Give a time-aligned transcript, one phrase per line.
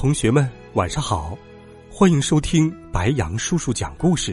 [0.00, 1.36] 同学们，晚上好！
[1.90, 4.32] 欢迎收听白杨叔叔讲故事。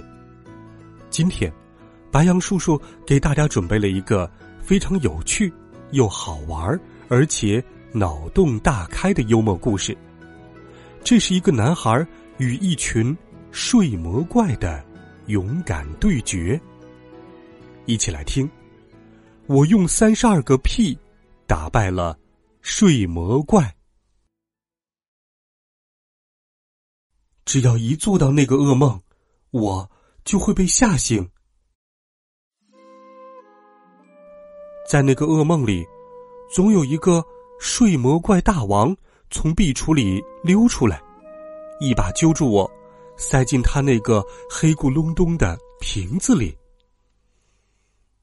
[1.10, 1.52] 今天，
[2.12, 5.52] 白杨叔叔给大家准备了一个非常有趣、
[5.90, 9.98] 又好玩，而且脑洞大开的幽默故事。
[11.04, 12.06] 这是一个男孩
[12.38, 13.18] 与一群
[13.50, 14.86] 睡魔怪的
[15.26, 16.62] 勇敢对决。
[17.88, 18.48] 一起来听，
[19.48, 20.96] 我用三十二个屁
[21.48, 22.16] 打败了
[22.62, 23.75] 睡魔怪。
[27.46, 29.00] 只要一做到那个噩梦，
[29.52, 29.90] 我
[30.24, 31.30] 就会被吓醒。
[34.90, 35.86] 在那个噩梦里，
[36.52, 37.24] 总有一个
[37.60, 38.96] 睡魔怪大王
[39.30, 41.02] 从壁橱里溜出来，
[41.80, 42.70] 一把揪住我，
[43.16, 46.56] 塞进他那个黑咕隆咚的瓶子里。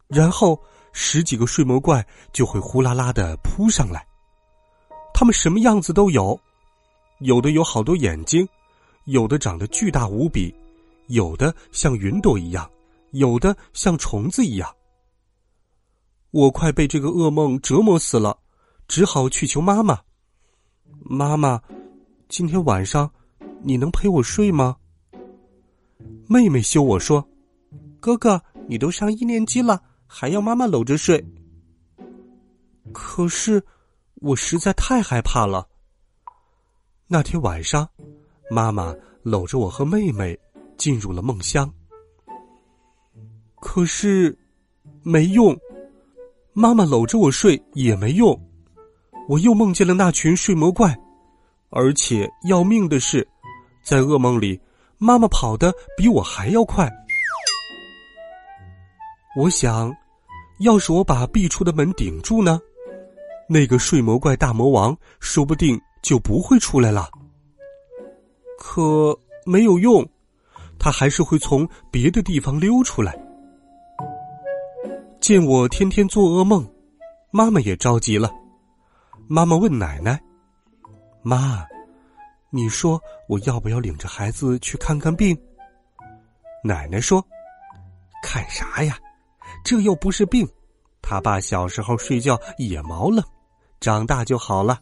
[0.09, 0.61] 然后
[0.93, 4.05] 十几个睡魔怪就会呼啦啦的扑上来，
[5.15, 6.39] 他们什么样子都有，
[7.21, 8.47] 有的有好多眼睛。
[9.05, 10.55] 有的长得巨大无比，
[11.09, 12.71] 有的像云朵一样，
[13.11, 14.75] 有的像虫子一样。
[16.31, 18.39] 我快被这个噩梦折磨死了，
[18.87, 20.01] 只好去求妈妈。
[21.01, 21.61] 妈妈，
[22.29, 23.11] 今天晚上
[23.63, 24.77] 你能陪我睡吗？
[26.29, 27.29] 妹妹羞我说
[28.01, 31.23] ：“哥哥，你都上一年级了，还要妈妈搂着睡。”
[32.95, 33.63] 可是
[34.15, 35.69] 我实在太害怕了。
[37.09, 37.89] 那天晚上。
[38.53, 40.39] 妈妈搂着我和妹妹
[40.77, 41.73] 进入了梦乡，
[43.59, 44.37] 可是
[45.03, 45.57] 没用，
[46.53, 48.39] 妈妈搂着我睡也没用，
[49.27, 50.95] 我又梦见了那群睡魔怪，
[51.71, 53.27] 而且要命的是，
[53.83, 54.61] 在噩梦里，
[54.99, 56.91] 妈妈跑得比我还要快。
[59.35, 59.91] 我想，
[60.61, 62.61] 要是我把壁橱的门顶住呢，
[63.49, 67.09] 那个睡魔怪大魔王说不定就不会出来了。
[68.59, 70.07] 可没有用，
[70.79, 73.19] 他还是会从别的地方溜出来。
[75.21, 76.69] 见我天天做噩梦，
[77.31, 78.31] 妈妈也着急了。
[79.29, 80.21] 妈妈问奶奶
[81.23, 81.65] ：“妈，
[82.51, 85.37] 你说我要不要领着孩子去看看病？”
[86.65, 87.25] 奶奶说
[88.23, 88.99] ：“看啥呀？
[89.65, 90.47] 这又不是病。
[91.01, 93.25] 他爸小时候睡觉也毛了，
[93.81, 94.81] 长大就好了。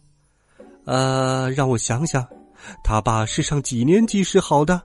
[0.87, 2.27] 呃，让我想想。”
[2.83, 4.83] 他爸是上几年级时好的？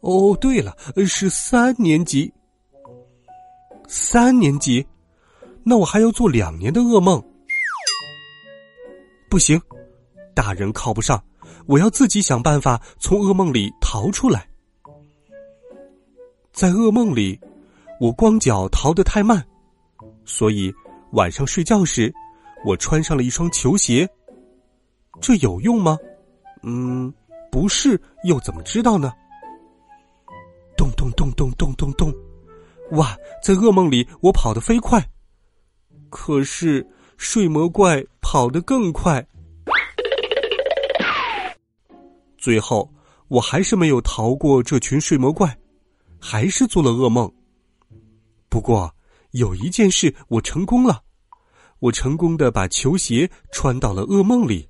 [0.00, 0.76] 哦，对了，
[1.06, 2.32] 是三年级。
[3.86, 4.86] 三年级，
[5.62, 7.22] 那我还要做两年的噩梦。
[9.30, 9.60] 不行，
[10.34, 11.22] 大人靠不上，
[11.66, 14.48] 我要自己想办法从噩梦里逃出来。
[16.52, 17.38] 在噩梦里，
[18.00, 19.44] 我光脚逃得太慢，
[20.24, 20.72] 所以
[21.12, 22.12] 晚上睡觉时，
[22.64, 24.08] 我穿上了一双球鞋。
[25.20, 25.98] 这有用吗？
[26.66, 27.12] 嗯，
[27.50, 29.12] 不是，又怎么知道呢？
[30.76, 32.12] 咚咚咚咚咚咚咚，
[32.92, 35.06] 哇，在噩梦里我跑得飞快，
[36.08, 36.86] 可是
[37.18, 39.24] 睡魔怪跑得更快，
[42.38, 42.90] 最后
[43.28, 45.56] 我还是没有逃过这群睡魔怪，
[46.18, 47.30] 还是做了噩梦。
[48.48, 48.90] 不过
[49.32, 51.02] 有一件事我成功了，
[51.78, 54.66] 我成功的把球鞋穿到了噩梦里。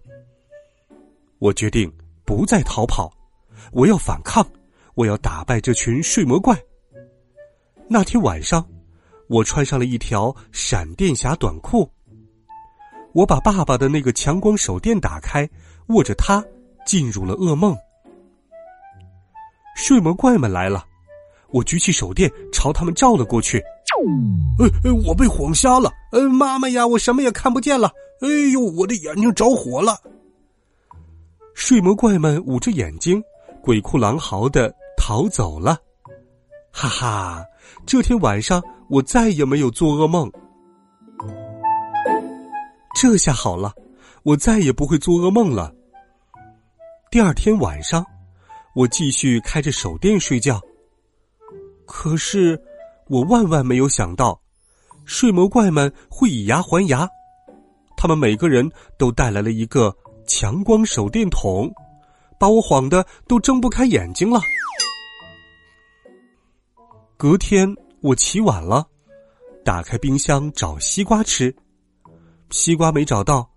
[1.44, 1.92] 我决定
[2.24, 3.12] 不再逃跑，
[3.70, 4.42] 我要反抗，
[4.94, 6.58] 我要打败这群睡魔怪。
[7.86, 8.66] 那天晚上，
[9.28, 11.86] 我穿上了一条闪电侠短裤。
[13.12, 15.46] 我把爸爸的那个强光手电打开，
[15.88, 16.42] 握着它
[16.86, 17.76] 进入了噩梦。
[19.76, 20.82] 睡魔怪们来了，
[21.50, 23.62] 我举起手电朝他们照了过去。
[24.58, 27.92] 呃，我被晃瞎了，呃，妈妈呀，我什么也看不见了。
[28.22, 30.00] 哎呦，我的眼睛着火了。
[31.66, 33.24] 睡魔怪们捂着眼睛，
[33.62, 35.78] 鬼哭狼嚎的逃走了。
[36.70, 37.42] 哈哈，
[37.86, 40.30] 这天晚上我再也没有做噩梦。
[42.94, 43.72] 这下好了，
[44.24, 45.72] 我再也不会做噩梦了。
[47.10, 48.04] 第二天晚上，
[48.74, 50.60] 我继续开着手电睡觉。
[51.86, 52.60] 可是，
[53.08, 54.38] 我万万没有想到，
[55.06, 57.08] 睡魔怪们会以牙还牙。
[57.96, 59.96] 他们每个人都带来了一个。
[60.26, 61.72] 强光手电筒，
[62.38, 64.40] 把我晃得都睁不开眼睛了。
[67.16, 68.86] 隔天我起晚了，
[69.64, 71.54] 打开冰箱找西瓜吃，
[72.50, 73.48] 西瓜没找到，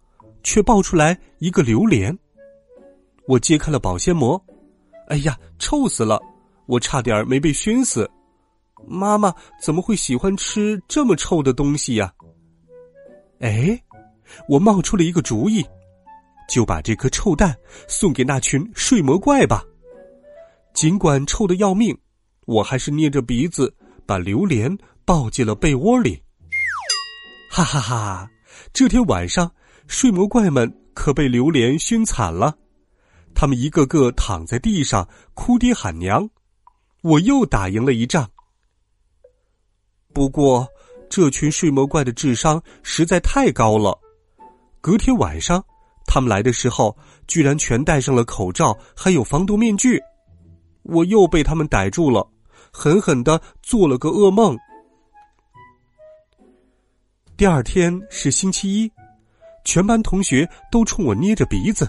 [0.43, 2.17] 却爆出来一个榴莲。
[3.27, 4.41] 我揭开了保鲜膜，
[5.07, 6.21] 哎呀，臭死了！
[6.65, 8.09] 我差点没被熏死。
[8.85, 12.13] 妈妈怎么会喜欢吃这么臭的东西呀？
[13.39, 13.77] 哎，
[14.47, 15.65] 我冒出了一个主意，
[16.47, 17.55] 就把这颗臭蛋
[17.87, 19.63] 送给那群睡魔怪吧。
[20.73, 21.97] 尽管臭的要命。
[22.47, 24.73] 我还是捏着鼻子把榴莲
[25.03, 26.23] 抱进了被窝里。
[27.51, 28.31] 哈哈哈！
[28.71, 29.53] 这天晚上，
[29.87, 32.57] 睡魔怪们可被榴莲熏惨了，
[33.35, 36.29] 他们一个个躺在地上哭爹喊娘。
[37.01, 38.31] 我又打赢了一仗。
[40.13, 40.65] 不过，
[41.09, 43.99] 这群睡魔怪的智商实在太高了。
[44.79, 45.61] 隔天晚上，
[46.17, 46.97] 他们来的时候，
[47.27, 50.01] 居然全戴上了口罩，还有防毒面具。
[50.81, 52.27] 我又被他们逮住了。
[52.73, 54.57] 狠狠的做了个噩梦。
[57.37, 58.91] 第二天是星期一，
[59.63, 61.87] 全班同学都冲我捏着鼻子。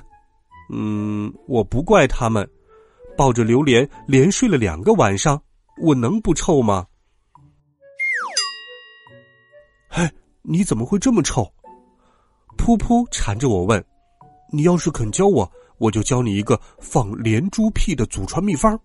[0.71, 2.47] 嗯，我不怪他们，
[3.17, 5.43] 抱着榴莲连睡了两个晚上，
[5.81, 6.87] 我能不臭吗？
[9.89, 10.07] 嘿，
[10.43, 11.51] 你怎么会这么臭？
[12.59, 13.83] 噗噗缠着我问。
[14.51, 18.79] 你要是肯教我，我就教你一个放连珠屁的祖传秘方。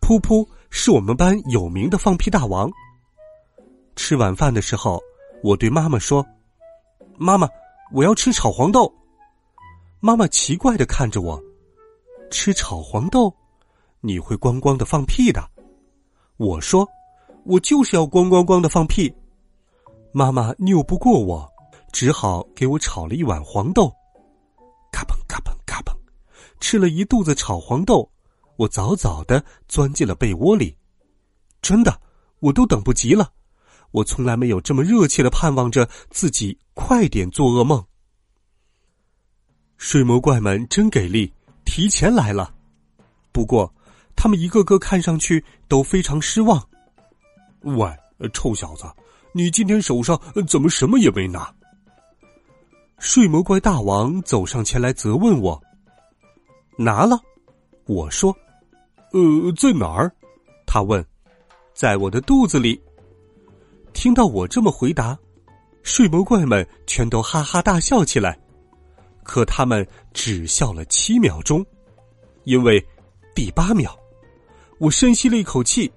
[0.00, 0.46] 噗噗。
[0.74, 2.70] 是我们班有名的放屁大王。
[3.94, 4.98] 吃晚饭的时候，
[5.42, 6.24] 我对妈妈说
[7.18, 7.46] ：“妈妈，
[7.92, 8.90] 我要吃炒黄豆。”
[10.00, 11.38] 妈妈奇怪的看着我
[12.32, 13.30] ：“吃炒黄豆，
[14.00, 15.46] 你会咣咣的放屁的。”
[16.38, 16.88] 我说
[17.44, 19.14] ：“我就是要咣咣咣的放屁。”
[20.10, 21.46] 妈妈拗不过我，
[21.92, 23.92] 只好给我炒了一碗黄豆。
[24.92, 25.92] 嘎嘣嘎嘣嘎嘣，
[26.60, 28.08] 吃了一肚子炒黄豆。
[28.56, 30.76] 我早早的钻进了被窝里，
[31.60, 32.00] 真的，
[32.38, 33.32] 我都等不及了。
[33.90, 37.84] 我从来没有这么热切的盼望着自己快点做噩梦。
[39.78, 41.32] 睡魔怪们真给力，
[41.64, 42.54] 提前来了。
[43.32, 43.74] 不过，
[44.14, 46.62] 他们一个个看上去都非常失望。
[47.62, 47.90] 喂，
[48.32, 48.84] 臭小子，
[49.32, 51.52] 你今天手上怎么什么也没拿？
[53.02, 55.60] 睡魔怪大王走上前来责问我
[56.78, 57.18] ：“拿了。”
[57.84, 58.32] 我说
[59.10, 60.08] ：“呃，在哪儿？”
[60.64, 61.04] 他问
[61.74, 62.80] ：“在我的肚子里。”
[63.92, 65.18] 听到我这么回答，
[65.82, 68.38] 睡魔怪们全都哈哈大笑起来。
[69.24, 71.66] 可他们只笑了七秒钟，
[72.44, 72.80] 因为
[73.34, 73.98] 第八秒，
[74.78, 75.92] 我深吸了一口气，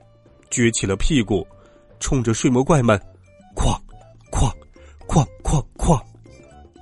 [0.50, 1.46] 撅起了屁股，
[2.00, 3.00] 冲着睡魔怪们，
[3.56, 3.80] 哐
[4.32, 4.52] 哐
[5.08, 5.64] 哐哐，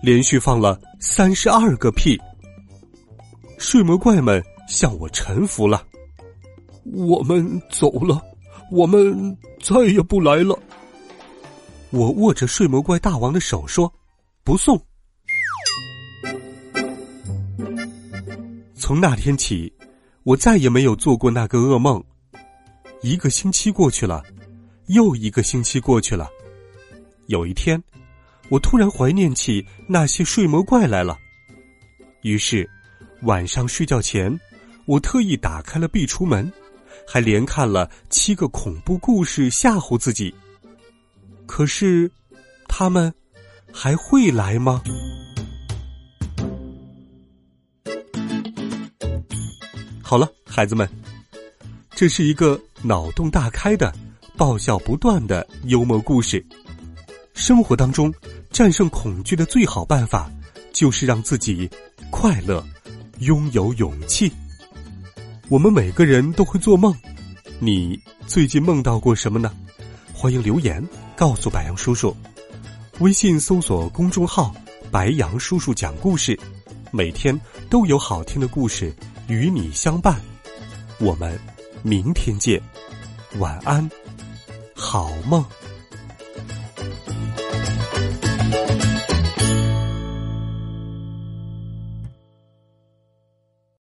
[0.03, 2.15] 连续放了三十二个屁。
[3.57, 4.43] 睡魔怪们。
[4.65, 5.85] 向我臣服了，
[6.85, 8.21] 我们走了，
[8.71, 10.57] 我们再也不来了。
[11.89, 13.93] 我握着睡魔怪大王的手说
[14.41, 14.81] ：“不送。”
[18.73, 19.71] 从那天起，
[20.23, 22.01] 我再也没有做过那个噩梦。
[23.01, 24.23] 一个星期过去了，
[24.87, 26.29] 又一个星期过去了。
[27.27, 27.83] 有一天，
[28.53, 31.17] 我突然怀念起那些睡魔怪来了，
[32.21, 32.69] 于是
[33.23, 34.39] 晚上睡觉前。
[34.85, 36.53] 我特意打开了壁橱门，
[37.07, 40.31] 还连看了七个恐怖故事吓唬自己。
[41.47, 42.11] 可是，
[42.67, 43.11] 他们
[43.73, 44.83] 还会来吗？
[50.03, 50.87] 好了，孩子们，
[51.89, 53.91] 这是一个脑洞大开的、
[54.37, 56.45] 爆笑不断的幽默故事。
[57.33, 58.13] 生活当中，
[58.51, 60.31] 战胜恐惧的最好办法，
[60.71, 61.69] 就是让自己
[62.09, 62.63] 快乐，
[63.19, 64.31] 拥有勇气。
[65.49, 66.95] 我们每个人都会做梦，
[67.59, 69.51] 你最近梦到过什么呢？
[70.13, 70.81] 欢迎留言
[71.15, 72.15] 告诉白杨叔叔。
[72.99, 74.55] 微信搜索公众号
[74.89, 76.39] “白杨叔叔讲故事”，
[76.91, 77.37] 每天
[77.69, 78.93] 都有好听的故事
[79.27, 80.21] 与你相伴。
[80.99, 81.37] 我们
[81.81, 82.61] 明天见，
[83.39, 83.89] 晚安，
[84.75, 85.43] 好梦。